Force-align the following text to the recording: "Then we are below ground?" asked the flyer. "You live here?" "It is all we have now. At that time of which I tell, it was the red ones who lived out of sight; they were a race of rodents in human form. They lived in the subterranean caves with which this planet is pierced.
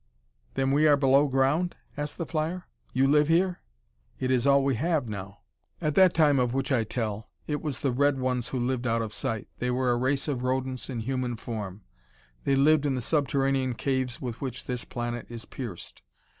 "Then 0.55 0.71
we 0.71 0.87
are 0.87 0.97
below 0.97 1.27
ground?" 1.27 1.75
asked 1.95 2.17
the 2.17 2.25
flyer. 2.25 2.63
"You 2.91 3.05
live 3.05 3.27
here?" 3.27 3.59
"It 4.19 4.31
is 4.31 4.47
all 4.47 4.63
we 4.63 4.73
have 4.77 5.07
now. 5.07 5.41
At 5.79 5.93
that 5.93 6.15
time 6.15 6.39
of 6.39 6.55
which 6.55 6.71
I 6.71 6.83
tell, 6.83 7.29
it 7.45 7.61
was 7.61 7.81
the 7.81 7.91
red 7.91 8.17
ones 8.17 8.47
who 8.47 8.57
lived 8.57 8.87
out 8.87 9.03
of 9.03 9.13
sight; 9.13 9.47
they 9.59 9.69
were 9.69 9.91
a 9.91 9.97
race 9.97 10.27
of 10.27 10.41
rodents 10.41 10.89
in 10.89 11.01
human 11.01 11.35
form. 11.37 11.83
They 12.45 12.55
lived 12.55 12.87
in 12.87 12.95
the 12.95 12.99
subterranean 13.03 13.75
caves 13.75 14.19
with 14.19 14.41
which 14.41 14.65
this 14.65 14.85
planet 14.85 15.27
is 15.29 15.45
pierced. 15.45 16.01